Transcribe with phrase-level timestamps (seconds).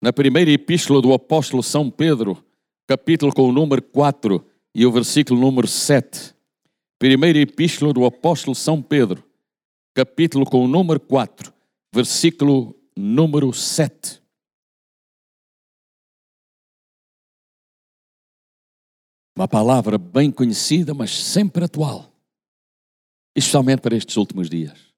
[0.00, 2.44] na primeira epístola do apóstolo São Pedro,
[2.86, 6.34] capítulo com o número 4 e o versículo número 7.
[6.98, 9.24] Primeira epístola do apóstolo São Pedro,
[9.94, 11.52] capítulo com o número 4,
[11.92, 14.22] versículo número 7.
[19.36, 22.12] Uma palavra bem conhecida, mas sempre atual,
[23.36, 24.88] especialmente para estes últimos dias.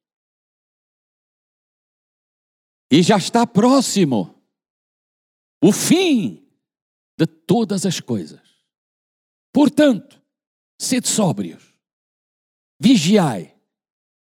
[2.91, 4.39] E já está próximo
[5.63, 6.47] o fim
[7.19, 8.41] de todas as coisas.
[9.53, 10.23] Portanto,
[10.81, 11.75] sede sóbrios,
[12.81, 13.55] vigiai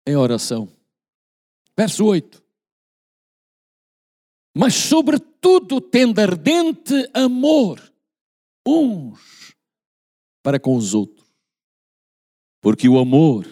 [0.07, 0.69] em oração.
[1.77, 2.43] Verso 8.
[4.55, 7.81] Mas, sobretudo, tendo ardente amor
[8.67, 9.55] uns
[10.43, 11.27] para com os outros,
[12.61, 13.47] porque o amor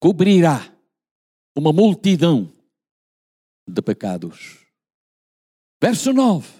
[0.00, 0.74] cobrirá
[1.54, 2.50] uma multidão
[3.68, 4.66] de pecados.
[5.80, 6.59] Verso 9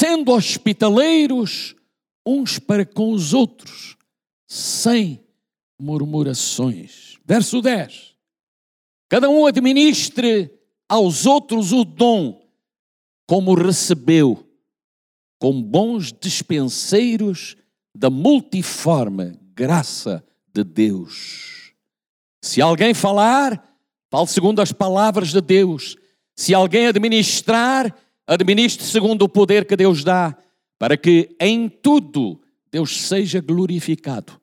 [0.00, 1.76] sendo hospitaleiros
[2.24, 3.98] uns para com os outros,
[4.48, 5.22] sem
[5.78, 7.18] murmurações.
[7.22, 8.16] Verso 10.
[9.10, 10.50] Cada um administre
[10.88, 12.40] aos outros o dom
[13.26, 14.48] como recebeu,
[15.38, 17.54] com bons dispenseiros
[17.94, 21.74] da multiforme graça de Deus.
[22.42, 23.62] Se alguém falar,
[24.10, 25.98] fale segundo as palavras de Deus.
[26.34, 27.94] Se alguém administrar,
[28.26, 30.36] administre segundo o poder que Deus dá,
[30.78, 32.40] para que em tudo
[32.70, 34.40] Deus seja glorificado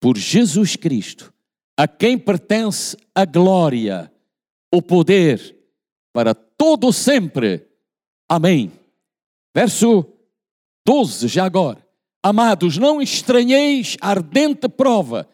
[0.00, 1.32] por Jesus Cristo,
[1.76, 4.12] a quem pertence a glória,
[4.72, 5.56] o poder
[6.12, 7.66] para todo sempre.
[8.28, 8.72] Amém.
[9.54, 10.06] Verso
[10.86, 11.86] 12, já agora.
[12.22, 15.28] Amados, não estranheis a ardente prova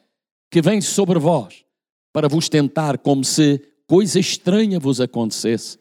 [0.50, 1.64] que vem sobre vós,
[2.12, 5.78] para vos tentar como se coisa estranha vos acontecesse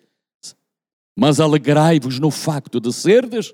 [1.18, 3.52] mas alegrai-vos no facto de serdes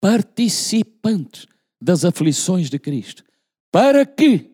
[0.00, 1.46] participantes
[1.80, 3.22] das aflições de Cristo,
[3.70, 4.50] para que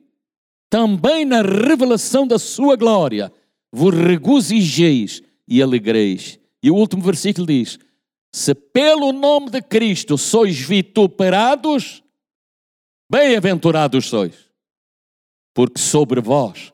[0.68, 3.32] também na revelação da sua glória
[3.72, 6.38] vos regozijeis e alegreis.
[6.62, 7.78] E o último versículo diz:
[8.30, 12.02] Se pelo nome de Cristo sois vituperados,
[13.10, 14.50] bem-aventurados sois,
[15.54, 16.70] porque sobre vós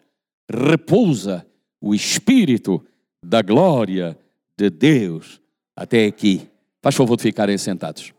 [0.50, 1.46] repousa
[1.80, 2.84] o Espírito
[3.24, 4.18] da glória
[4.58, 5.39] de Deus
[5.80, 6.46] até aqui.
[6.82, 8.12] Faz favor de ficarem sentados.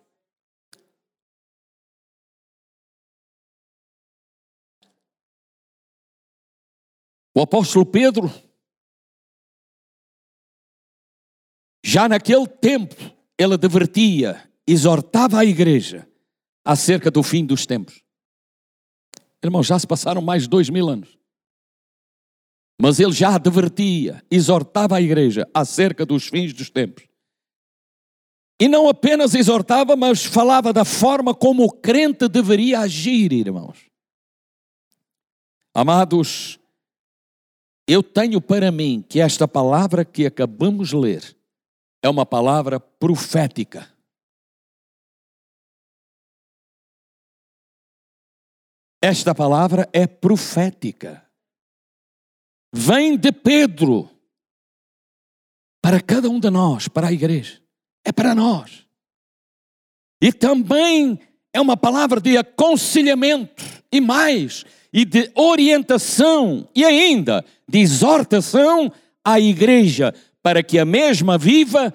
[7.35, 8.29] O apóstolo Pedro,
[11.85, 12.95] já naquele tempo,
[13.37, 16.09] ele advertia, exortava a igreja
[16.65, 18.03] acerca do fim dos tempos.
[19.43, 21.15] Irmãos, já se passaram mais de dois mil anos.
[22.81, 27.10] Mas ele já advertia, exortava a igreja acerca dos fins dos tempos.
[28.59, 33.89] E não apenas exortava, mas falava da forma como o crente deveria agir, irmãos.
[35.73, 36.59] Amados,
[37.87, 41.37] eu tenho para mim que esta palavra que acabamos de ler
[42.03, 43.91] é uma palavra profética.
[49.01, 51.27] Esta palavra é profética.
[52.71, 54.09] Vem de Pedro
[55.81, 57.60] para cada um de nós, para a igreja
[58.05, 58.85] é para nós.
[60.21, 61.19] E também
[61.53, 64.63] é uma palavra de aconselhamento e mais,
[64.93, 68.91] e de orientação e ainda de exortação
[69.23, 71.93] à igreja para que a mesma viva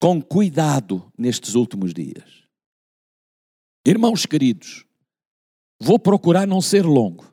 [0.00, 2.44] com cuidado nestes últimos dias.
[3.86, 4.84] Irmãos queridos,
[5.80, 7.32] vou procurar não ser longo,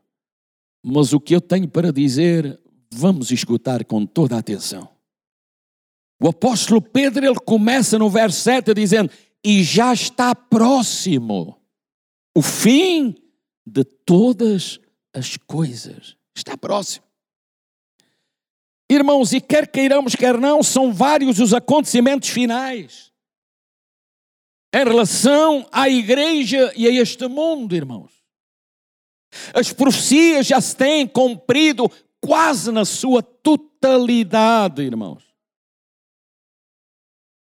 [0.84, 2.60] mas o que eu tenho para dizer,
[2.92, 4.93] vamos escutar com toda a atenção.
[6.24, 9.12] O apóstolo Pedro ele começa no verso 7 dizendo:
[9.44, 11.62] E já está próximo
[12.34, 13.14] o fim
[13.68, 14.80] de todas
[15.14, 16.16] as coisas.
[16.34, 17.06] Está próximo.
[18.90, 23.12] Irmãos, e quer queiramos, quer não, são vários os acontecimentos finais
[24.74, 28.14] em relação à igreja e a este mundo, irmãos.
[29.54, 31.92] As profecias já se têm cumprido
[32.22, 35.33] quase na sua totalidade, irmãos.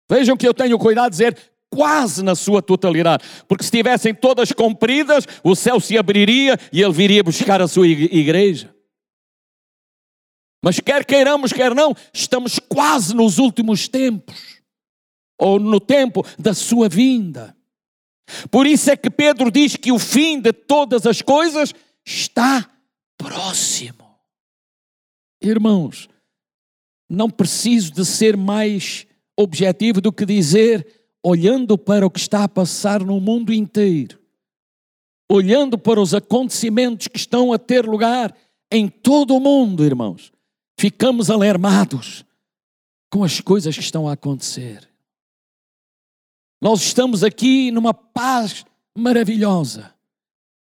[0.09, 1.37] Vejam que eu tenho cuidado de dizer
[1.69, 6.93] quase na sua totalidade, porque se estivessem todas cumpridas, o céu se abriria e ele
[6.93, 8.75] viria buscar a sua igreja.
[10.63, 14.61] Mas quer queiramos, quer não, estamos quase nos últimos tempos,
[15.39, 17.57] ou no tempo da sua vinda.
[18.51, 21.73] Por isso é que Pedro diz que o fim de todas as coisas
[22.05, 22.69] está
[23.17, 24.19] próximo.
[25.41, 26.09] Irmãos,
[27.09, 29.06] não preciso de ser mais
[29.37, 30.87] objetivo do que dizer
[31.23, 34.21] olhando para o que está a passar no mundo inteiro,
[35.29, 38.33] olhando para os acontecimentos que estão a ter lugar
[38.71, 40.33] em todo o mundo, irmãos,
[40.79, 42.25] ficamos alarmados
[43.11, 44.89] com as coisas que estão a acontecer.
[46.61, 48.65] Nós estamos aqui numa paz
[48.97, 49.95] maravilhosa.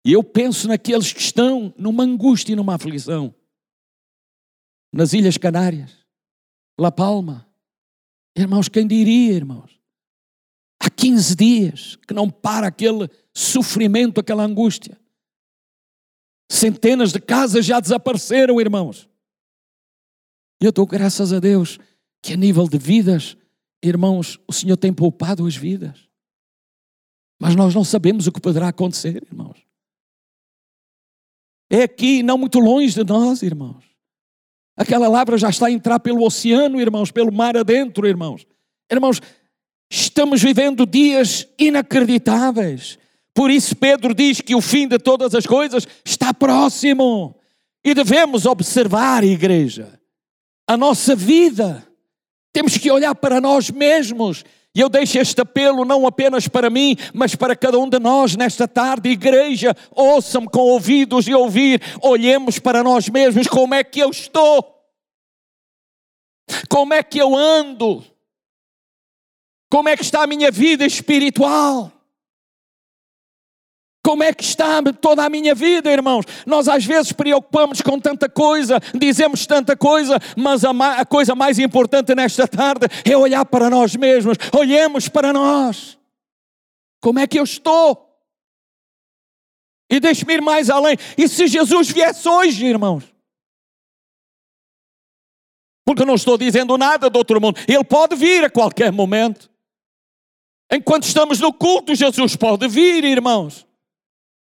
[0.05, 3.35] E eu penso naqueles que estão numa angústia e numa aflição.
[4.93, 5.93] Nas Ilhas Canárias,
[6.79, 7.47] La Palma.
[8.37, 9.81] Irmãos, quem diria, irmãos?
[10.79, 15.01] Há 15 dias que não para aquele sofrimento, aquela angústia.
[16.51, 19.09] Centenas de casas já desapareceram, irmãos.
[20.61, 21.79] Eu dou graças a Deus
[22.23, 23.37] que a nível de vidas,
[23.83, 26.07] irmãos, o Senhor tem poupado as vidas.
[27.41, 29.67] Mas nós não sabemos o que poderá acontecer, irmãos.
[31.71, 33.96] É aqui, não muito longe de nós, irmãos.
[34.77, 38.47] Aquela lavra já está a entrar pelo oceano, irmãos, pelo mar adentro, irmãos.
[38.91, 39.23] Irmãos,
[39.91, 42.99] estamos vivendo dias inacreditáveis.
[43.35, 47.39] Por isso, Pedro diz que o fim de todas as coisas está próximo.
[47.85, 49.99] E devemos observar, igreja,
[50.67, 51.87] a nossa vida.
[52.53, 54.45] Temos que olhar para nós mesmos.
[54.77, 58.37] E eu deixo este apelo não apenas para mim, mas para cada um de nós
[58.37, 64.01] nesta tarde, igreja, ouçam-me com ouvidos e ouvir, olhemos para nós mesmos, como é que
[64.01, 64.63] eu estou?
[66.69, 68.05] Como é que eu ando?
[69.71, 71.91] Como é que está a minha vida espiritual?
[74.07, 76.25] Como é que está toda a minha vida, irmãos?
[76.47, 80.71] Nós às vezes preocupamos com tanta coisa, dizemos tanta coisa, mas a,
[81.01, 84.39] a, coisa mais importante nesta tarde é olhar para nós mesmos.
[84.57, 85.99] Olhemos para nós.
[87.01, 88.17] Como é que eu estou?
[89.91, 90.97] E deixe-me ir mais além.
[91.19, 93.13] E se Jesus viesse hoje, irmãos?
[95.85, 97.59] Porque não estou dizendo nada do outro mundo.
[97.67, 99.51] Ele pode vir a qualquer momento.
[100.71, 103.66] Enquanto estamos no culto, Jesus pode vir, irmãos.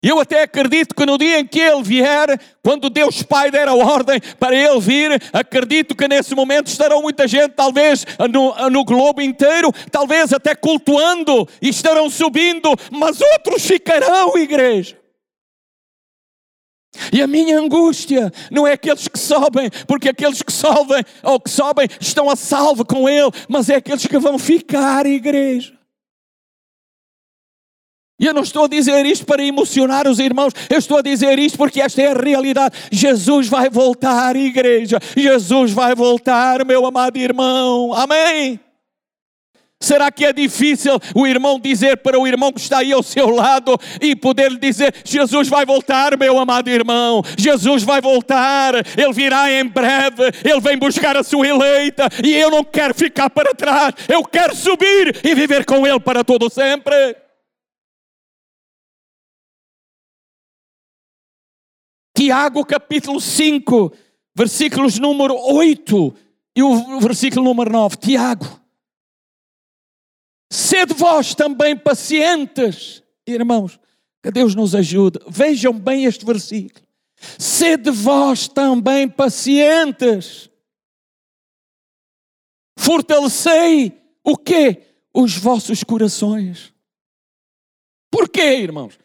[0.07, 3.75] Eu até acredito que no dia em que ele vier, quando Deus Pai der a
[3.75, 9.21] ordem para ele vir, acredito que nesse momento estarão muita gente, talvez no, no globo
[9.21, 14.97] inteiro, talvez até cultuando e estarão subindo, mas outros ficarão, igreja.
[17.13, 21.51] E a minha angústia não é aqueles que sobem, porque aqueles que sobem ou que
[21.51, 25.76] sobem estão a salvo com Ele, mas é aqueles que vão ficar, igreja.
[28.19, 31.39] E eu não estou a dizer isto para emocionar os irmãos, eu estou a dizer
[31.39, 32.75] isto porque esta é a realidade.
[32.91, 34.99] Jesus vai voltar, igreja.
[35.15, 37.93] Jesus vai voltar, meu amado irmão.
[37.93, 38.59] Amém.
[39.79, 43.29] Será que é difícil o irmão dizer para o irmão que está aí ao seu
[43.29, 49.13] lado e poder lhe dizer: Jesus vai voltar, meu amado irmão, Jesus vai voltar, ele
[49.13, 53.55] virá em breve, ele vem buscar a sua eleita e eu não quero ficar para
[53.55, 57.26] trás, eu quero subir e viver com ele para todo sempre.
[62.17, 63.93] Tiago capítulo 5,
[64.35, 66.15] versículos número 8
[66.57, 67.97] e o versículo número 9.
[67.99, 68.47] Tiago,
[70.51, 73.79] sede vós também pacientes, irmãos,
[74.23, 75.21] que Deus nos ajude.
[75.29, 76.87] Vejam bem este versículo.
[77.39, 80.49] Sede vós também pacientes.
[82.79, 83.93] Fortalecei
[84.25, 84.87] o quê?
[85.13, 86.73] Os vossos corações.
[88.11, 88.99] Porquê, irmãos?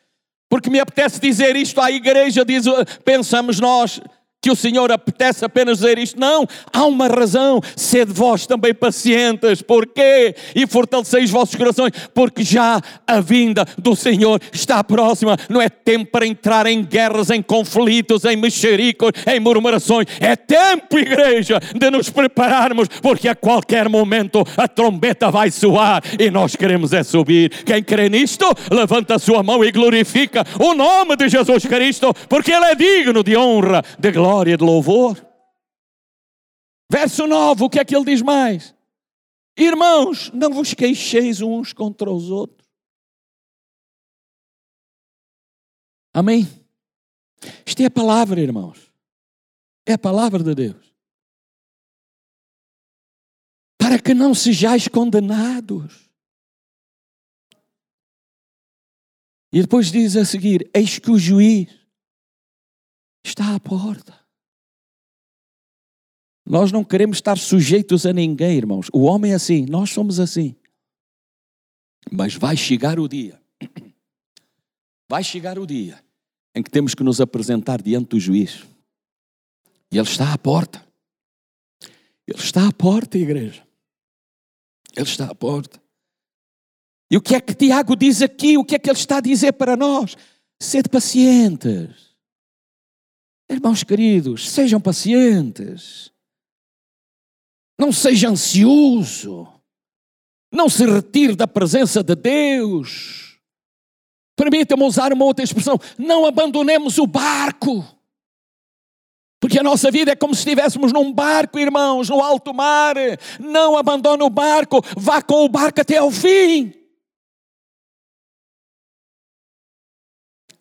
[0.51, 2.65] Porque me apetece dizer isto à igreja, diz,
[3.05, 4.01] pensamos nós,
[4.41, 6.19] que o Senhor apetece apenas dizer isto.
[6.19, 7.61] Não, há uma razão.
[7.75, 9.61] Sede vós também pacientes.
[9.61, 10.35] Porquê?
[10.55, 15.37] E fortaleceis os vossos corações, porque já a vinda do Senhor está próxima.
[15.47, 20.07] Não é tempo para entrar em guerras, em conflitos, em mexericos, em murmurações.
[20.19, 26.31] É tempo, igreja, de nos prepararmos, porque a qualquer momento a trombeta vai soar e
[26.31, 27.49] nós queremos é subir.
[27.63, 32.51] Quem crê nisto, levanta a sua mão e glorifica o nome de Jesus Cristo, porque
[32.51, 35.17] Ele é digno de honra, de glória glória, de louvor.
[36.89, 38.73] Verso 9, o que é que ele diz mais?
[39.57, 42.67] Irmãos, não vos queixeis uns contra os outros.
[46.13, 46.47] Amém?
[47.65, 48.91] Isto é a palavra, irmãos.
[49.85, 50.95] É a palavra de Deus.
[53.77, 56.09] Para que não sejais condenados.
[59.51, 61.69] E depois diz a seguir: Eis que o juiz
[63.23, 64.20] está à porta.
[66.45, 68.87] Nós não queremos estar sujeitos a ninguém, irmãos.
[68.91, 70.55] O homem é assim, nós somos assim.
[72.11, 73.39] Mas vai chegar o dia,
[75.09, 76.03] vai chegar o dia
[76.53, 78.63] em que temos que nos apresentar diante do juiz.
[79.91, 80.85] E ele está à porta.
[82.27, 83.65] Ele está à porta, igreja.
[84.95, 85.81] Ele está à porta.
[87.09, 88.57] E o que é que Tiago diz aqui?
[88.57, 90.15] O que é que ele está a dizer para nós?
[90.61, 92.15] Sede pacientes.
[93.49, 96.11] Irmãos queridos, sejam pacientes.
[97.81, 99.51] Não seja ansioso.
[100.53, 103.39] Não se retire da presença de Deus.
[104.35, 105.79] Permita-me usar uma outra expressão.
[105.97, 107.83] Não abandonemos o barco.
[109.39, 112.93] Porque a nossa vida é como se estivéssemos num barco, irmãos, no alto mar.
[113.39, 116.71] Não abandone o barco, vá com o barco até ao fim.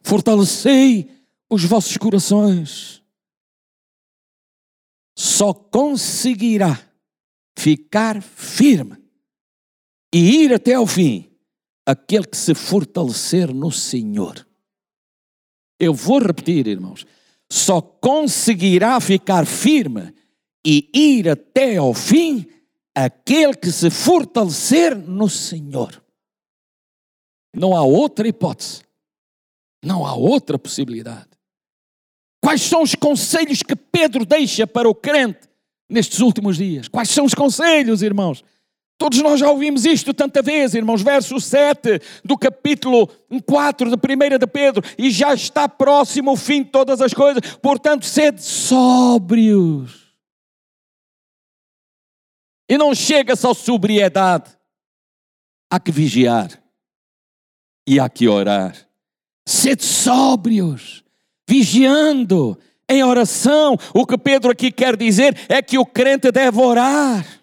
[0.00, 3.02] Fortalecei os vossos corações.
[5.14, 6.89] Só conseguirá
[7.60, 8.96] ficar firme
[10.14, 11.30] e ir até ao fim
[11.86, 14.46] aquele que se fortalecer no Senhor.
[15.78, 17.06] Eu vou repetir, irmãos
[17.50, 20.14] só conseguirá ficar firme
[20.64, 22.46] e ir até ao fim
[22.94, 26.02] aquele que se fortalecer no Senhor.
[27.54, 28.82] Não há outra hipótese.
[29.84, 31.28] Não há outra possibilidade.
[32.40, 35.48] Quais são os conselhos que Pedro deixa para o crente
[35.90, 36.88] nestes últimos dias?
[36.88, 38.44] Quais são os conselhos, irmãos?
[39.00, 41.00] Todos nós já ouvimos isto tanta vez, irmãos.
[41.00, 43.08] Verso 7 do capítulo
[43.46, 44.84] 4 de 1 de Pedro.
[44.98, 47.56] E já está próximo o fim de todas as coisas.
[47.56, 50.14] Portanto, sede sóbrios.
[52.68, 54.50] E não chega só sobriedade.
[55.72, 56.62] Há que vigiar.
[57.88, 58.76] E há que orar.
[59.48, 61.02] Sede sóbrios.
[61.48, 62.58] Vigiando.
[62.90, 63.76] Em oração.
[63.94, 67.40] O que Pedro aqui quer dizer é que o crente deve orar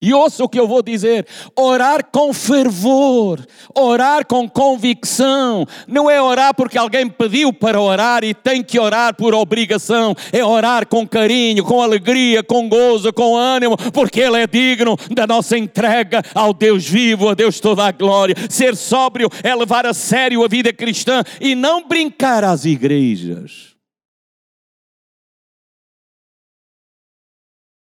[0.00, 6.20] e ouça o que eu vou dizer: orar com fervor, orar com convicção, não é
[6.20, 11.08] orar porque alguém pediu para orar e tem que orar por obrigação, é orar com
[11.08, 16.52] carinho, com alegria, com gozo, com ânimo, porque Ele é digno da nossa entrega ao
[16.52, 18.36] Deus vivo, a Deus toda a glória.
[18.50, 23.75] Ser sóbrio é levar a sério a vida cristã e não brincar às igrejas.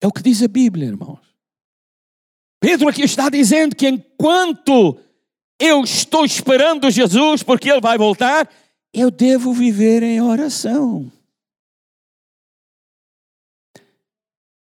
[0.01, 1.20] É o que diz a Bíblia, irmãos.
[2.60, 5.00] Pedro aqui está dizendo que enquanto
[5.60, 8.50] eu estou esperando Jesus, porque Ele vai voltar,
[8.94, 11.12] eu devo viver em oração.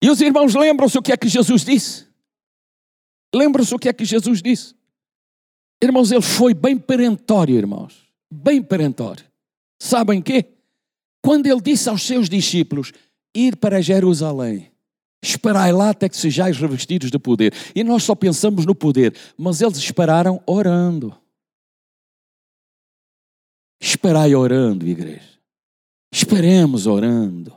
[0.03, 2.07] E os irmãos lembram-se o que é que Jesus disse?
[3.35, 4.75] Lembram-se o que é que Jesus disse?
[5.83, 8.07] Irmãos, ele foi bem perentório, irmãos.
[8.31, 9.25] Bem perentório.
[9.81, 10.47] Sabem quê?
[11.23, 12.93] Quando ele disse aos seus discípulos
[13.35, 14.71] ir para Jerusalém,
[15.23, 17.53] Esperai lá até que sejais revestidos de poder.
[17.75, 21.17] E nós só pensamos no poder, mas eles esperaram orando.
[23.81, 25.37] Esperai orando, igreja.
[26.13, 27.57] Esperemos orando.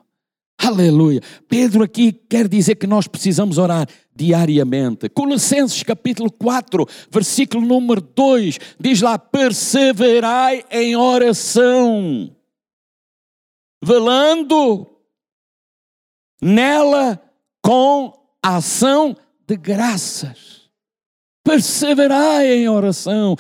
[0.61, 1.21] Aleluia.
[1.47, 5.07] Pedro aqui quer dizer que nós precisamos orar diariamente.
[5.07, 12.35] Colossenses capítulo 4, versículo número 2, diz lá: perseverai em oração,
[13.81, 14.85] velando
[16.41, 17.21] nela
[17.69, 18.11] com
[18.41, 19.15] ação
[19.47, 20.61] de graças.
[21.43, 23.35] Perseverai em oração,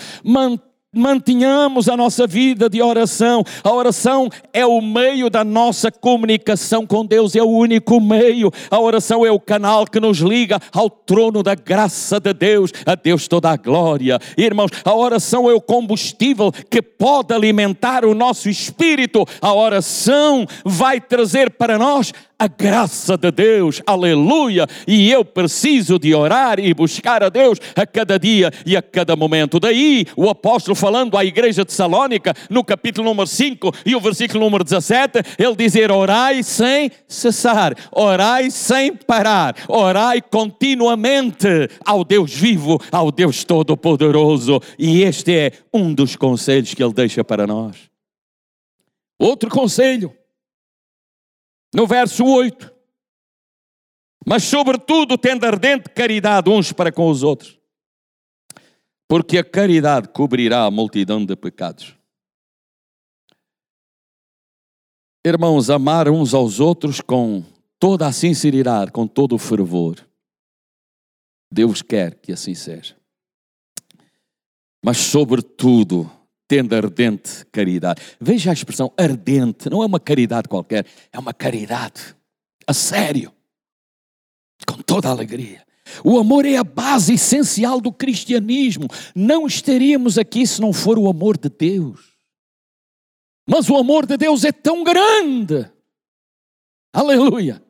[0.93, 3.43] mantenhamos a nossa vida de oração.
[3.63, 8.51] A oração é o meio da nossa comunicação com Deus, é o único meio.
[8.69, 12.93] A oração é o canal que nos liga ao trono da graça de Deus, a
[12.93, 14.19] Deus toda a glória.
[14.37, 19.25] Irmãos, a oração é o combustível que pode alimentar o nosso espírito.
[19.41, 24.65] A oração vai trazer para nós a graça de Deus, aleluia.
[24.87, 29.13] E eu preciso de orar e buscar a Deus a cada dia e a cada
[29.17, 29.59] momento.
[29.59, 34.45] Daí o apóstolo falando à igreja de Salónica, no capítulo número 5 e o versículo
[34.45, 41.47] número 17, ele dizer: Orai sem cessar, orai sem parar, orai continuamente
[41.85, 44.61] ao Deus vivo, ao Deus Todo-Poderoso.
[44.77, 47.75] E este é um dos conselhos que ele deixa para nós.
[49.19, 50.13] Outro conselho
[51.73, 52.73] no verso 8.
[54.25, 57.59] Mas, sobretudo, tendo ardente caridade uns para com os outros,
[59.07, 61.95] porque a caridade cobrirá a multidão de pecados.
[65.25, 67.43] Irmãos, amar uns aos outros com
[67.79, 70.07] toda a sinceridade, com todo o fervor.
[71.51, 72.95] Deus quer que assim seja.
[74.83, 76.09] Mas, sobretudo,
[76.49, 78.01] tendo ardente caridade.
[78.19, 82.15] Veja a expressão ardente, não é uma caridade qualquer, é uma caridade
[82.65, 83.31] a sério,
[84.67, 85.63] com toda a alegria.
[86.03, 88.87] O amor é a base essencial do cristianismo.
[89.15, 92.17] Não estaríamos aqui se não for o amor de Deus.
[93.47, 95.71] Mas o amor de Deus é tão grande,
[96.93, 97.63] aleluia,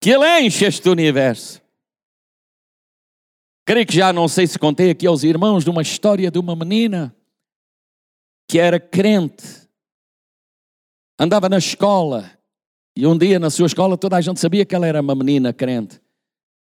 [0.00, 1.60] que ele enche este universo.
[3.64, 6.56] Creio que já não sei se contei aqui aos irmãos de uma história de uma
[6.56, 7.14] menina
[8.52, 9.66] que era crente,
[11.18, 12.30] andava na escola
[12.94, 15.54] e um dia na sua escola toda a gente sabia que ela era uma menina
[15.54, 15.98] crente.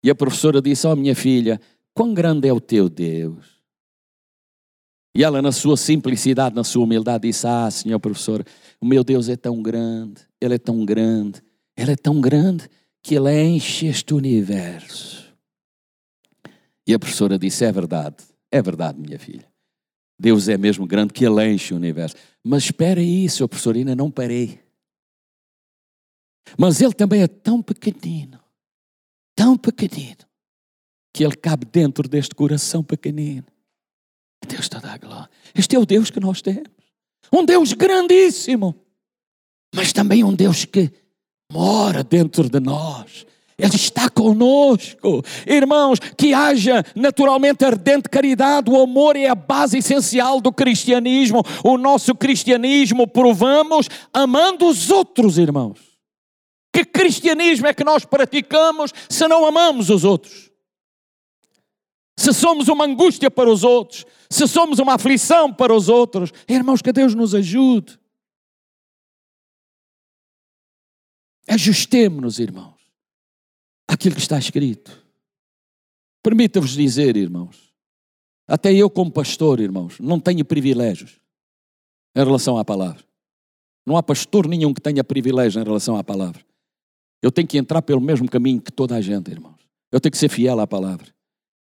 [0.01, 1.59] E a professora disse: Ó oh, minha filha,
[1.93, 3.61] quão grande é o teu Deus?
[5.13, 8.41] E ela, na sua simplicidade, na sua humildade, disse: Ah, senhor professor,
[8.79, 11.43] o meu Deus é tão grande, ele é tão grande,
[11.75, 12.69] ele é tão grande
[13.03, 15.25] que ele enche este universo.
[16.87, 18.15] E a professora disse: É verdade,
[18.49, 19.50] é verdade, minha filha.
[20.21, 22.15] Deus é mesmo grande que ele enche o universo.
[22.43, 24.59] Mas espera aí, seu professor, ainda não parei.
[26.55, 28.39] Mas ele também é tão pequenino,
[29.35, 30.19] tão pequenino,
[31.11, 33.47] que ele cabe dentro deste coração pequenino.
[34.47, 35.29] Deus está a glória.
[35.55, 36.69] Este é o Deus que nós temos.
[37.33, 38.79] Um Deus grandíssimo,
[39.73, 40.91] mas também um Deus que
[41.51, 43.25] mora dentro de nós.
[43.61, 45.23] Ele está conosco.
[45.45, 51.43] Irmãos, que haja naturalmente ardente caridade, o amor é a base essencial do cristianismo.
[51.63, 55.77] O nosso cristianismo provamos amando os outros, irmãos.
[56.73, 60.49] Que cristianismo é que nós praticamos se não amamos os outros?
[62.17, 66.81] Se somos uma angústia para os outros, se somos uma aflição para os outros, irmãos,
[66.81, 67.99] que Deus nos ajude.
[71.47, 72.80] Ajustemos-nos, irmãos,
[73.91, 75.05] àquilo que está escrito.
[76.23, 77.73] Permita-vos dizer, irmãos,
[78.47, 81.19] até eu, como pastor, irmãos, não tenho privilégios
[82.15, 83.03] em relação à palavra.
[83.85, 86.41] Não há pastor nenhum que tenha privilégio em relação à palavra.
[87.21, 89.59] Eu tenho que entrar pelo mesmo caminho que toda a gente, irmãos.
[89.91, 91.13] Eu tenho que ser fiel à palavra.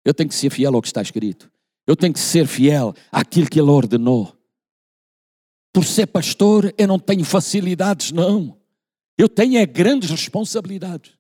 [0.05, 1.51] Eu tenho que ser fiel ao que está escrito.
[1.88, 4.38] Eu tenho que ser fiel àquilo que Ele ordenou.
[5.74, 8.57] Por ser pastor, eu não tenho facilidades, não.
[9.17, 11.18] Eu tenho é grandes responsabilidades.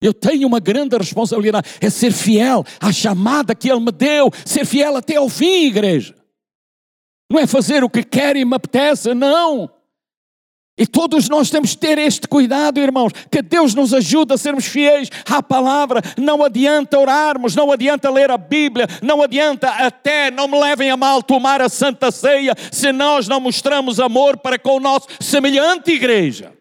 [0.00, 4.64] Eu tenho uma grande responsabilidade, é ser fiel à chamada que Ele me deu, ser
[4.64, 6.14] fiel até ao fim, igreja.
[7.30, 9.70] Não é fazer o que quer e me apetece, não.
[10.80, 14.64] E todos nós temos que ter este cuidado, irmãos, que Deus nos ajude a sermos
[14.64, 16.00] fiéis à palavra.
[16.16, 20.96] Não adianta orarmos, não adianta ler a Bíblia, não adianta até, não me levem a
[20.96, 25.92] mal, tomar a Santa Ceia, se nós não mostramos amor para com o nosso semelhante
[25.92, 26.59] igreja.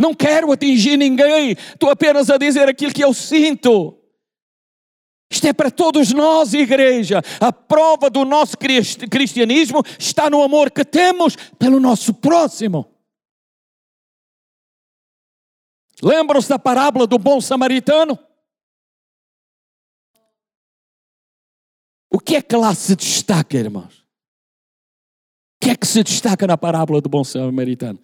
[0.00, 3.98] Não quero atingir ninguém, estou apenas a dizer aquilo que eu sinto.
[5.30, 7.20] Isto é para todos nós, igreja.
[7.38, 12.90] A prova do nosso cristianismo está no amor que temos pelo nosso próximo.
[16.02, 18.18] Lembram-se da parábola do bom samaritano?
[22.10, 24.00] O que é que lá se destaca, irmãos?
[25.56, 28.00] O que é que se destaca na parábola do bom samaritano?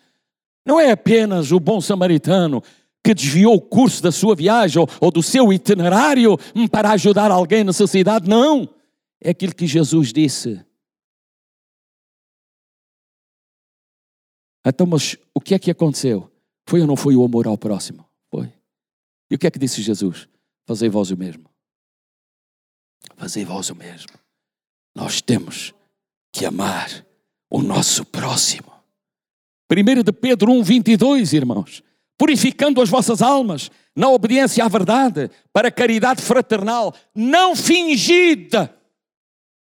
[0.66, 2.61] Não é apenas o bom samaritano
[3.02, 6.37] que desviou o curso da sua viagem ou, ou do seu itinerário
[6.72, 8.29] para ajudar alguém em necessidade.
[8.29, 8.68] Não.
[9.20, 10.61] É aquilo que Jesus disse.
[14.66, 16.29] Então, mas o que é que aconteceu?
[16.68, 18.05] Foi ou não foi o amor ao próximo?
[18.29, 18.52] Foi.
[19.31, 20.29] E o que é que disse Jesus?
[20.66, 21.48] Fazei vós o mesmo.
[23.16, 24.12] Fazei vós o mesmo.
[24.92, 25.72] Nós temos
[26.33, 27.07] que amar
[27.48, 28.76] o nosso próximo.
[29.70, 31.83] 1 de Pedro 1, 22, irmãos
[32.18, 38.74] purificando as vossas almas na obediência à verdade, para caridade fraternal, não fingida.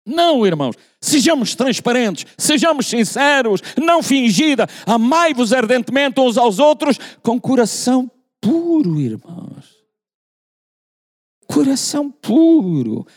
[0.05, 4.67] Não, irmãos, sejamos transparentes, sejamos sinceros, não fingida.
[4.85, 9.75] Amai-vos ardentemente uns aos outros com coração puro, irmãos.
[11.47, 13.07] Coração puro.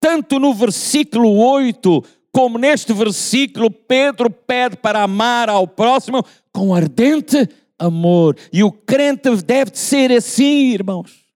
[0.00, 2.04] Tanto no versículo 8
[2.38, 8.38] como neste versículo, Pedro pede para amar ao próximo com ardente amor.
[8.52, 11.26] E o crente deve ser assim, irmãos.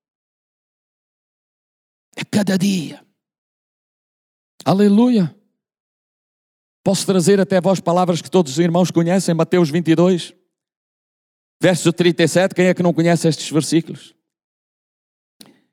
[2.17, 3.05] É cada dia.
[4.65, 5.35] Aleluia.
[6.85, 10.33] Posso trazer até vós palavras que todos os irmãos conhecem, Mateus 22,
[11.61, 12.55] verso 37.
[12.55, 14.15] Quem é que não conhece estes versículos?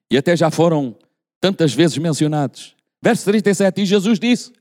[0.10, 0.98] E até já foram
[1.40, 2.76] tantas vezes mencionados.
[3.00, 4.58] Verso 37, e Jesus disse: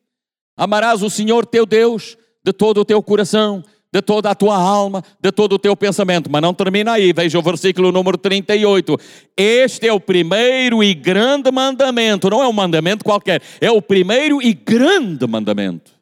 [0.58, 5.04] Amarás o Senhor teu Deus de todo o teu coração, de toda a tua alma,
[5.20, 6.28] de todo o teu pensamento.
[6.28, 8.96] Mas não termina aí, veja o versículo número 38.
[9.36, 14.42] Este é o primeiro e grande mandamento, não é um mandamento qualquer, é o primeiro
[14.42, 15.92] e grande mandamento.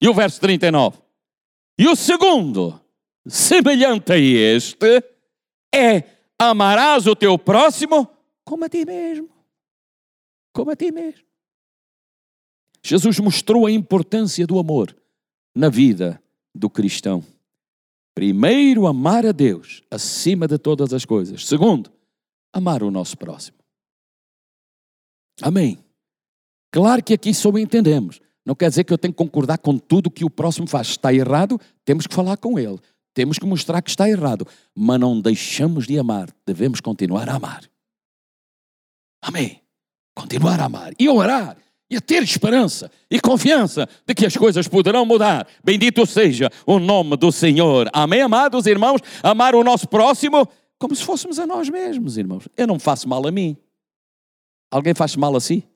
[0.00, 0.98] E o verso 39.
[1.76, 2.80] E o segundo,
[3.26, 5.02] semelhante a este,
[5.74, 6.04] é
[6.38, 8.08] amarás o teu próximo
[8.44, 9.28] como a ti mesmo.
[10.52, 11.24] Como a ti mesmo.
[12.84, 14.94] Jesus mostrou a importância do amor
[15.54, 16.22] na vida
[16.54, 17.24] do cristão.
[18.14, 21.46] Primeiro, amar a Deus acima de todas as coisas.
[21.46, 21.90] Segundo,
[22.52, 23.56] amar o nosso próximo.
[25.40, 25.82] Amém.
[26.70, 28.20] Claro que aqui só entendemos.
[28.44, 30.88] Não quer dizer que eu tenho que concordar com tudo que o próximo faz.
[30.88, 32.78] Está errado, temos que falar com ele.
[33.14, 34.46] Temos que mostrar que está errado.
[34.74, 36.28] Mas não deixamos de amar.
[36.46, 37.64] Devemos continuar a amar.
[39.22, 39.62] Amém.
[40.14, 41.56] Continuar a amar e orar
[41.90, 45.46] e a ter esperança e confiança de que as coisas poderão mudar.
[45.62, 47.88] Bendito seja o nome do Senhor.
[47.92, 49.00] Amém, amados irmãos?
[49.22, 52.48] Amar o nosso próximo como se fôssemos a nós mesmos, irmãos.
[52.56, 53.56] Eu não faço mal a mim.
[54.70, 55.66] Alguém faz mal a si?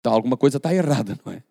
[0.00, 1.42] Então alguma coisa está errada, não é?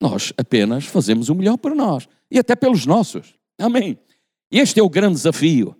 [0.00, 3.34] Nós apenas fazemos o melhor para nós e até pelos nossos.
[3.58, 3.98] Amém.
[4.50, 5.76] Este é o grande desafio,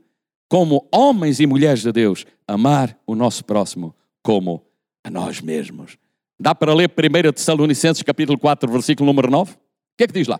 [0.48, 4.64] como homens e mulheres de Deus, amar o nosso próximo como
[5.02, 5.98] a nós mesmos.
[6.44, 9.52] Dá para ler 1 Tessalonicenses capítulo 4, versículo número 9?
[9.52, 9.56] O
[9.96, 10.38] que é que diz lá?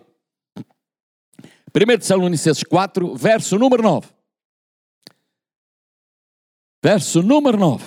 [0.55, 4.07] 1 Tessalonicenses 4, verso número 9.
[6.83, 7.83] Verso número 9.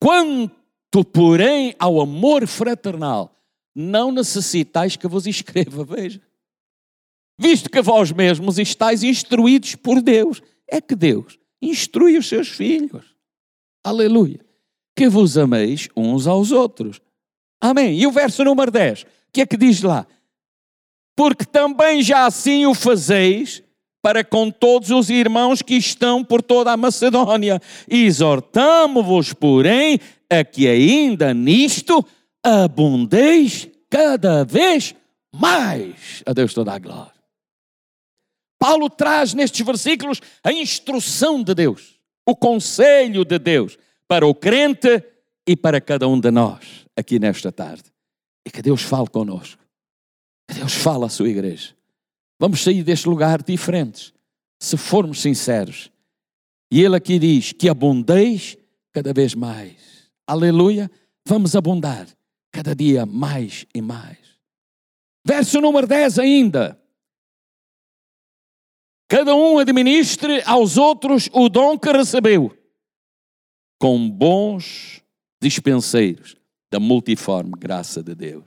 [0.00, 3.36] Quanto, porém, ao amor fraternal,
[3.74, 6.22] não necessitais que vos escreva, veja.
[7.38, 10.40] Visto que vós mesmos estáis instruídos por Deus.
[10.66, 13.14] É que Deus instrui os seus filhos.
[13.84, 14.40] Aleluia.
[14.96, 17.02] Que vos ameis uns aos outros.
[17.60, 17.98] Amém.
[17.98, 20.06] E o verso número 10, o que é que diz lá?
[21.16, 23.62] Porque também já assim o fazeis
[24.00, 27.60] para com todos os irmãos que estão por toda a Macedónia.
[27.88, 29.98] Exortamo-vos, porém,
[30.30, 32.04] a que ainda nisto
[32.42, 34.94] abundeis cada vez
[35.34, 36.22] mais.
[36.24, 37.12] A Deus toda a glória.
[38.58, 45.02] Paulo traz nestes versículos a instrução de Deus, o conselho de Deus para o crente
[45.48, 47.84] e para cada um de nós aqui nesta tarde.
[48.46, 49.64] E que Deus fale conosco.
[50.46, 51.74] Que Deus fale à sua igreja.
[52.38, 54.12] Vamos sair deste lugar diferentes,
[54.60, 55.90] se formos sinceros.
[56.70, 58.58] E ele aqui diz que abundeis
[58.92, 60.10] cada vez mais.
[60.26, 60.90] Aleluia.
[61.26, 62.06] Vamos abundar
[62.52, 64.18] cada dia mais e mais.
[65.26, 66.78] Verso número 10 ainda.
[69.08, 72.54] Cada um administre aos outros o dom que recebeu,
[73.78, 75.02] com bons
[75.40, 76.36] dispenseiros
[76.70, 78.44] da multiforme graça de Deus.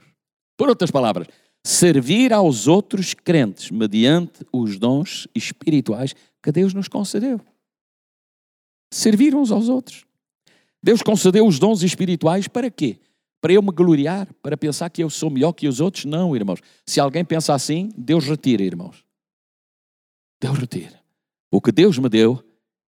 [0.56, 1.26] Por outras palavras,
[1.64, 7.40] servir aos outros crentes mediante os dons espirituais que Deus nos concedeu.
[8.92, 10.04] Servir uns aos outros.
[10.82, 12.98] Deus concedeu os dons espirituais para quê?
[13.40, 16.04] Para eu me gloriar, para pensar que eu sou melhor que os outros?
[16.04, 16.60] Não, irmãos.
[16.86, 19.04] Se alguém pensa assim, Deus retira, irmãos.
[20.40, 21.00] Deus retira.
[21.50, 22.42] O que Deus me deu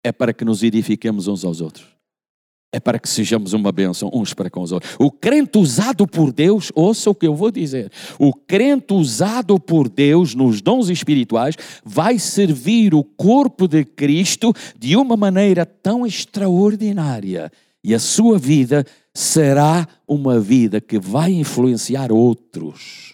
[0.03, 1.92] é para que nos edifiquemos uns aos outros.
[2.75, 4.95] É para que sejamos uma bênção uns para com os outros.
[4.97, 7.91] O crente usado por Deus, ouça o que eu vou dizer.
[8.17, 11.55] O crente usado por Deus nos dons espirituais
[11.85, 17.51] vai servir o corpo de Cristo de uma maneira tão extraordinária.
[17.83, 18.83] E a sua vida
[19.13, 23.13] será uma vida que vai influenciar outros,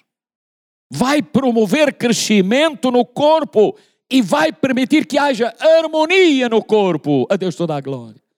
[0.90, 3.76] vai promover crescimento no corpo
[4.10, 7.28] e vai permitir que haja harmonia no corpo.
[7.30, 8.29] A Deus toda a glória.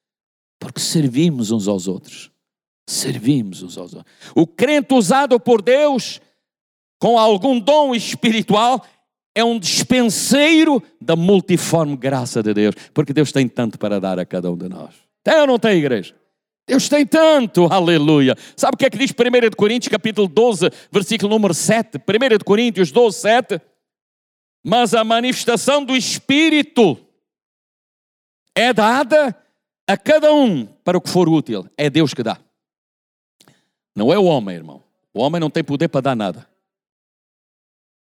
[0.62, 2.32] Porque servimos uns aos outros.
[2.88, 4.16] Servimos uns aos outros.
[4.36, 6.22] O crente usado por Deus
[7.00, 8.86] com algum dom espiritual
[9.34, 14.26] é um dispenseiro da multiforme graça de Deus, porque Deus tem tanto para dar a
[14.26, 14.94] cada um de nós.
[15.24, 16.14] Tem ou não tem, igreja?
[16.68, 18.36] Deus tem tanto, aleluia.
[18.56, 21.98] Sabe o que é que diz 1 Coríntios capítulo 12, versículo número 7?
[21.98, 23.62] 1 Coríntios 12, 7.
[24.64, 27.00] Mas a manifestação do Espírito
[28.56, 29.36] é dada
[29.88, 31.68] a cada um para o que for útil.
[31.78, 32.40] É Deus que dá.
[33.96, 34.84] Não é o homem, irmão.
[35.14, 36.48] O homem não tem poder para dar nada.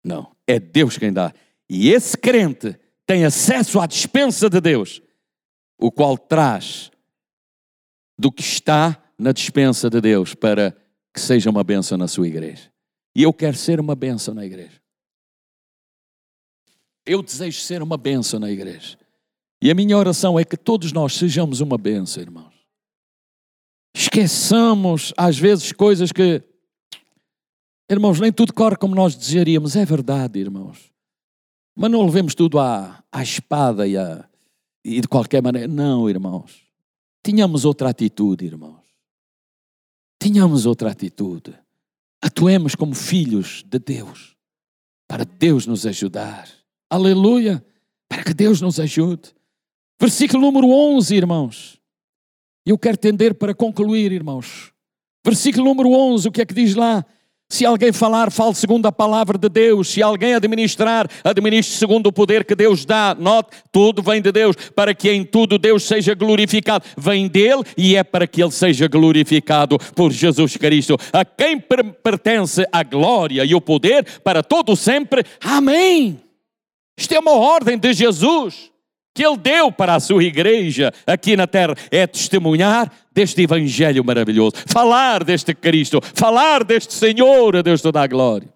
[0.04, 1.32] Não, é Deus quem dá.
[1.68, 5.02] E esse crente tem acesso à dispensa de Deus,
[5.78, 6.90] o qual traz
[8.18, 10.76] do que está na dispensa de Deus para
[11.12, 12.70] que seja uma bênção na sua igreja.
[13.14, 14.80] E eu quero ser uma bênção na igreja.
[17.04, 18.98] Eu desejo ser uma bênção na igreja.
[19.62, 22.55] E a minha oração é que todos nós sejamos uma bênção, irmãos.
[23.94, 26.42] Esqueçamos, às vezes, coisas que.
[27.90, 29.77] Irmãos, nem tudo corre como nós desejaríamos.
[29.77, 30.90] É verdade, irmãos.
[31.77, 34.29] Mas não levemos tudo à, à espada e, a,
[34.85, 35.68] e de qualquer maneira.
[35.68, 36.62] Não, irmãos.
[37.23, 38.81] Tínhamos outra atitude, irmãos.
[40.23, 41.55] Tínhamos outra atitude.
[42.23, 44.37] Atuemos como filhos de Deus,
[45.09, 46.49] para Deus nos ajudar.
[46.88, 47.64] Aleluia!
[48.09, 49.35] Para que Deus nos ajude.
[50.00, 51.78] Versículo número 11, irmãos.
[52.64, 54.72] Eu quero tender para concluir, irmãos.
[55.22, 57.04] Versículo número 11, o que é que diz lá?
[57.50, 59.88] Se alguém falar, fale segundo a palavra de Deus.
[59.88, 63.14] Se alguém administrar, administre segundo o poder que Deus dá.
[63.18, 66.84] Note, tudo vem de Deus, para que em tudo Deus seja glorificado.
[66.96, 71.62] Vem dele e é para que ele seja glorificado por Jesus Cristo, a quem
[72.02, 75.24] pertence a glória e o poder para todo sempre.
[75.42, 76.20] Amém.
[76.96, 78.69] Isto é uma ordem de Jesus
[79.14, 84.53] que ele deu para a sua igreja aqui na terra é testemunhar deste evangelho maravilhoso,
[84.66, 88.53] falar deste Cristo, falar deste Senhor, a Deus toda a glória.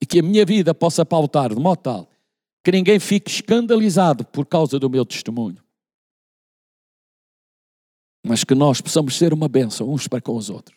[0.00, 2.10] E que a minha vida possa pautar de modo tal
[2.62, 5.62] que ninguém fique escandalizado por causa do meu testemunho.
[8.26, 10.76] Mas que nós possamos ser uma bênção uns para com os outros.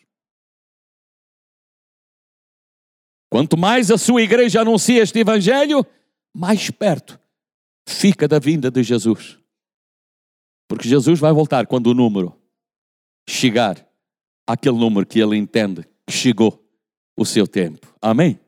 [3.28, 5.84] Quanto mais a sua igreja anuncia este evangelho,
[6.32, 7.20] mais perto
[7.92, 9.38] fica da vinda de Jesus.
[10.68, 12.34] Porque Jesus vai voltar quando o número
[13.28, 13.84] chegar
[14.46, 16.64] àquele número que ele entende que chegou
[17.16, 17.92] o seu tempo.
[18.00, 18.38] Amém?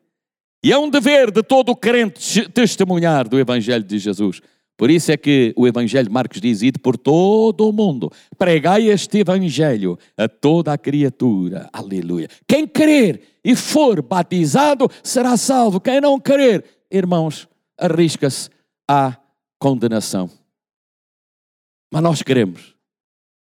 [0.64, 4.40] E é um dever de todo crente testemunhar do Evangelho de Jesus.
[4.76, 8.88] Por isso é que o Evangelho de Marcos diz: Ide por todo o mundo, pregai
[8.88, 11.68] este Evangelho a toda a criatura.
[11.72, 12.28] Aleluia.
[12.46, 15.81] Quem crer e for batizado será salvo.
[15.81, 18.48] Quem não crer, irmãos, arrisca-se
[18.88, 19.16] à
[19.62, 20.29] condenação.
[21.92, 22.75] Mas nós queremos.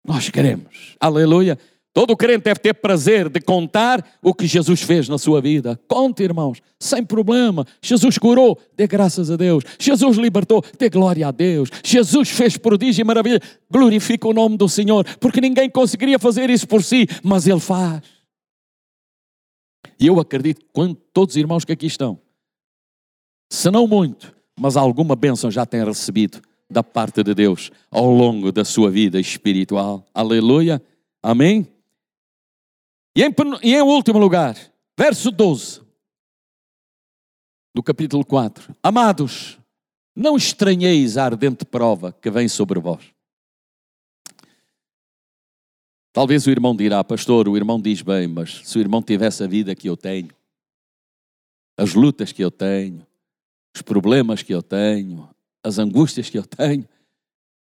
[0.05, 0.95] Nós queremos.
[1.01, 1.59] Aleluia.
[1.91, 5.77] Todo crente deve ter prazer de contar o que Jesus fez na sua vida.
[5.85, 7.65] Conte, irmãos, sem problema.
[7.81, 9.65] Jesus curou, dê graças a Deus.
[9.77, 11.69] Jesus libertou, dê glória a Deus.
[11.83, 16.67] Jesus fez prodígio e maravilha, glorifica o nome do Senhor, porque ninguém conseguiria fazer isso
[16.67, 18.01] por si, mas Ele faz.
[19.99, 22.17] E eu acredito que todos os irmãos que aqui estão,
[23.49, 28.51] se não muito, mas alguma bênção já tem recebido da parte de Deus ao longo
[28.51, 30.05] da sua vida espiritual.
[30.13, 30.81] Aleluia.
[31.21, 31.67] Amém?
[33.15, 34.55] E em, e em último lugar,
[34.97, 35.81] verso 12
[37.73, 38.75] do capítulo 4.
[38.81, 39.57] Amados,
[40.15, 43.13] não estranheis a ardente prova que vem sobre vós.
[46.11, 49.47] Talvez o irmão dirá, pastor, o irmão diz bem, mas se o irmão tivesse a
[49.47, 50.29] vida que eu tenho,
[51.77, 53.06] as lutas que eu tenho,
[53.77, 55.29] os problemas que eu tenho,
[55.63, 56.87] as angústias que eu tenho.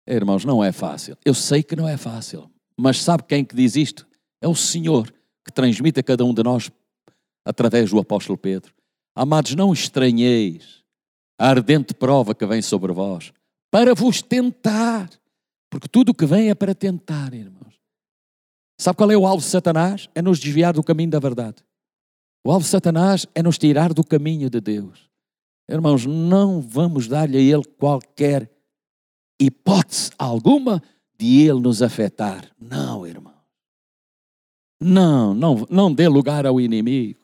[0.08, 1.16] Irmãos, não é fácil.
[1.24, 2.50] Eu sei que não é fácil.
[2.76, 4.08] Mas sabe quem que diz isto?
[4.42, 5.14] É o Senhor
[5.46, 6.72] que transmite a cada um de nós
[7.46, 8.74] através do apóstolo Pedro.
[9.16, 10.84] Amados, não estranheis
[11.38, 13.32] a ardente prova que vem sobre vós,
[13.72, 15.10] para vos tentar.
[15.70, 17.80] Porque tudo o que vem é para tentar, irmãos.
[18.80, 20.10] Sabe qual é o alvo de Satanás?
[20.16, 21.64] É nos desviar do caminho da verdade.
[22.44, 25.09] O alvo de Satanás é nos tirar do caminho de Deus.
[25.70, 28.50] Irmãos, não vamos dar-lhe a ele qualquer
[29.40, 30.82] hipótese alguma
[31.18, 32.50] de ele nos afetar.
[32.60, 33.36] Não, irmão.
[34.82, 37.20] Não, não, não dê lugar ao inimigo.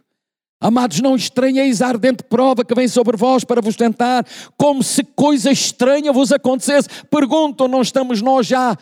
[0.60, 4.26] Amados, não estranheis a ardente prova que vem sobre vós para vos tentar,
[4.58, 6.88] como se coisa estranha vos acontecesse.
[7.10, 8.78] Perguntam, não estamos nós já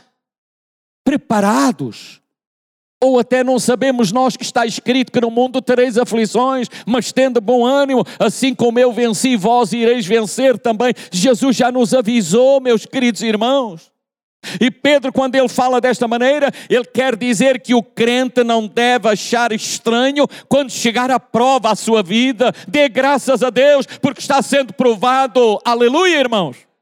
[1.04, 2.23] preparados?
[3.04, 7.42] Ou até não sabemos nós que está escrito que no mundo tereis aflições, mas tendo
[7.42, 10.94] bom ânimo, assim como eu venci, vós ireis vencer também.
[11.12, 13.92] Jesus já nos avisou, meus queridos irmãos.
[14.60, 19.10] E Pedro, quando ele fala desta maneira, ele quer dizer que o crente não deve
[19.10, 22.54] achar estranho quando chegar a prova à sua vida.
[22.70, 25.60] Dê graças a Deus, porque está sendo provado.
[25.66, 26.73] Aleluia, irmãos.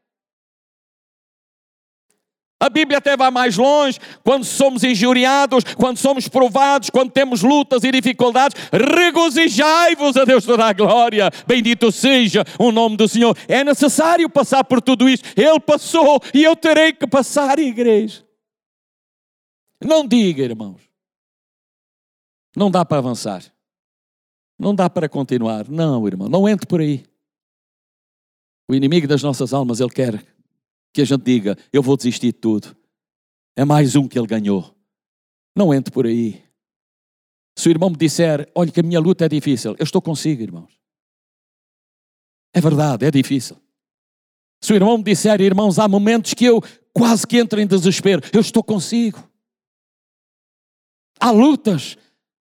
[2.61, 7.83] A Bíblia até vai mais longe, quando somos injuriados, quando somos provados, quando temos lutas
[7.83, 13.35] e dificuldades, regozijai-vos a Deus toda a glória, bendito seja o nome do Senhor.
[13.47, 18.23] É necessário passar por tudo isso, Ele passou e eu terei que passar, igreja.
[19.83, 20.81] Não diga, irmãos,
[22.55, 23.43] não dá para avançar,
[24.59, 27.03] não dá para continuar, não, irmão, não entre por aí.
[28.69, 30.23] O inimigo das nossas almas, ele quer
[30.93, 32.75] que a gente diga: eu vou desistir de tudo.
[33.55, 34.75] É mais um que ele ganhou.
[35.55, 36.41] Não entre por aí.
[37.57, 40.41] Se o irmão me disser: olha, que a minha luta é difícil, eu estou consigo,
[40.41, 40.71] irmãos.
[42.53, 43.57] É verdade, é difícil.
[44.63, 46.61] Se o irmão me disser, irmãos, há momentos que eu
[46.93, 49.27] quase que entro em desespero, eu estou consigo.
[51.19, 51.97] Há lutas,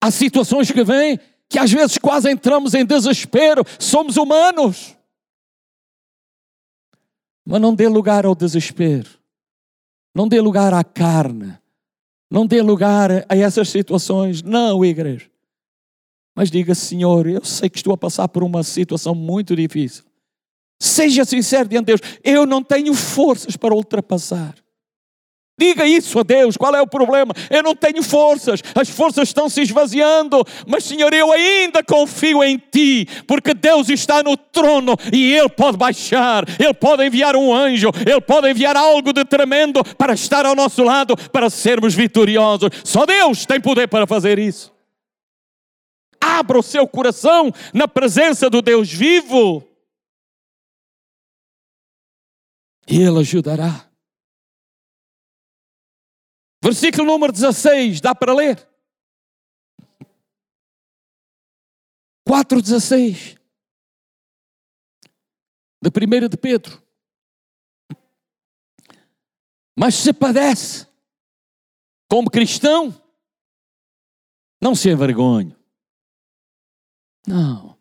[0.02, 1.20] há situações que vêm
[1.52, 4.96] que às vezes quase entramos em desespero, somos humanos.
[7.46, 9.10] Mas não dê lugar ao desespero.
[10.16, 11.58] Não dê lugar à carne.
[12.30, 14.42] Não dê lugar a essas situações.
[14.42, 15.30] Não, igreja.
[16.36, 20.04] Mas diga, Senhor, eu sei que estou a passar por uma situação muito difícil.
[20.82, 22.20] Seja sincero diante de Deus.
[22.24, 24.56] Eu não tenho forças para ultrapassar.
[25.58, 27.34] Diga isso a Deus, qual é o problema?
[27.50, 32.58] Eu não tenho forças, as forças estão se esvaziando, mas Senhor, eu ainda confio em
[32.58, 37.92] Ti, porque Deus está no trono e Ele pode baixar, Ele pode enviar um anjo,
[38.08, 42.70] Ele pode enviar algo de tremendo para estar ao nosso lado, para sermos vitoriosos.
[42.84, 44.74] Só Deus tem poder para fazer isso.
[46.20, 49.64] Abra o seu coração na presença do Deus vivo.
[52.88, 53.91] E Ele ajudará.
[56.72, 58.66] Versículo número 16, dá para ler?
[62.26, 63.38] 4,16
[65.84, 66.82] da primeira de Pedro.
[69.78, 70.88] Mas se padece
[72.10, 72.96] como cristão,
[74.62, 75.54] não se envergonhe.
[77.28, 77.78] Não.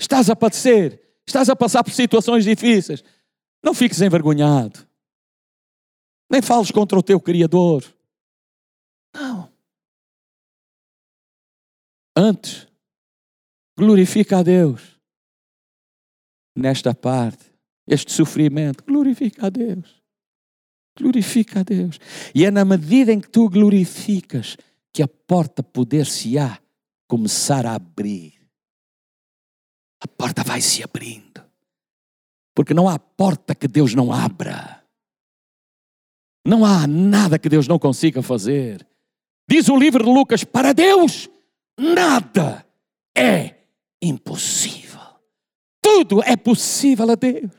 [0.00, 3.04] Estás a padecer, estás a passar por situações difíceis.
[3.62, 4.84] Não fiques envergonhado.
[6.28, 7.84] Nem fales contra o teu Criador.
[9.14, 9.52] Não.
[12.16, 12.66] Antes,
[13.76, 14.98] glorifica a Deus
[16.54, 17.52] nesta parte,
[17.86, 18.84] este sofrimento.
[18.84, 20.02] Glorifica a Deus.
[20.98, 21.98] Glorifica a Deus.
[22.34, 24.56] E é na medida em que tu glorificas
[24.92, 26.58] que a porta poder-se-á
[27.08, 28.40] começar a abrir.
[30.00, 31.42] A porta vai se abrindo.
[32.54, 34.84] Porque não há porta que Deus não abra.
[36.44, 38.86] Não há nada que Deus não consiga fazer.
[39.48, 41.28] Diz o livro de Lucas: para Deus,
[41.78, 42.66] nada
[43.16, 43.56] é
[44.00, 45.00] impossível.
[45.82, 47.50] Tudo é possível a Deus.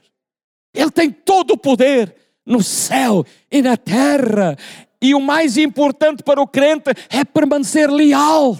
[0.73, 2.15] Ele tem todo o poder
[2.45, 4.57] no céu e na terra.
[5.01, 8.57] E o mais importante para o crente é permanecer leal.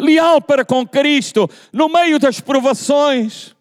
[0.00, 3.54] Leal para com Cristo no meio das provações.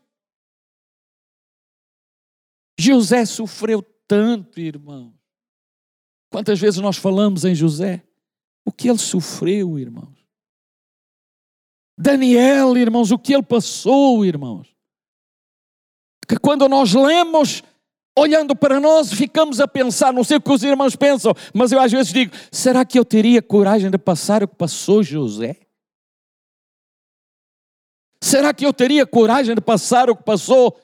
[2.79, 5.13] José sofreu tanto, irmão.
[6.31, 8.03] Quantas vezes nós falamos em José?
[8.65, 10.21] O que ele sofreu, irmãos.
[11.97, 14.75] Daniel, irmãos, o que ele passou, irmãos.
[16.27, 17.63] Que quando nós lemos,
[18.17, 21.79] olhando para nós, ficamos a pensar, não sei o que os irmãos pensam, mas eu
[21.79, 25.59] às vezes digo: será que eu teria coragem de passar o que passou José?
[28.23, 30.79] Será que eu teria coragem de passar o que passou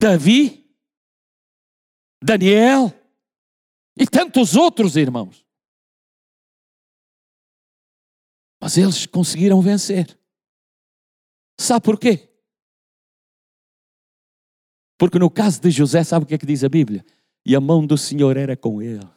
[0.00, 0.68] Davi?
[2.22, 2.92] Daniel?
[3.96, 5.45] E tantos outros irmãos?
[8.66, 10.18] Mas eles conseguiram vencer.
[11.56, 12.28] Sabe por quê?
[14.98, 17.06] Porque no caso de José, sabe o que é que diz a Bíblia?
[17.44, 19.08] E a mão do Senhor era com ele.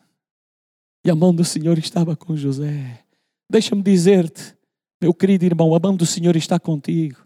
[1.04, 3.04] E a mão do Senhor estava com José.
[3.50, 4.56] Deixa-me dizer-te,
[5.02, 7.18] meu querido irmão, a mão do Senhor está contigo.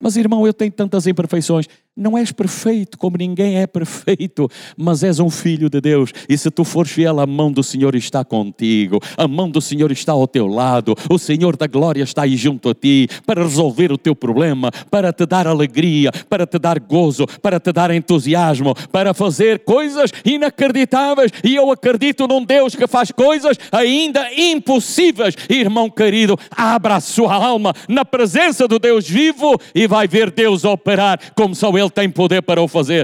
[0.00, 1.66] Mas irmão, eu tenho tantas imperfeições.
[1.96, 6.10] Não és perfeito como ninguém é perfeito, mas és um filho de Deus.
[6.28, 9.92] E se tu fores fiel, a mão do Senhor está contigo, a mão do Senhor
[9.92, 13.92] está ao teu lado, o Senhor da glória está aí junto a ti para resolver
[13.92, 18.74] o teu problema, para te dar alegria, para te dar gozo, para te dar entusiasmo,
[18.90, 21.30] para fazer coisas inacreditáveis.
[21.44, 25.36] E eu acredito num Deus que faz coisas ainda impossíveis.
[25.48, 30.64] Irmão querido, abra a sua alma na presença do Deus vivo e vai ver Deus
[30.64, 33.02] operar como só Ele tem poder para o fazer.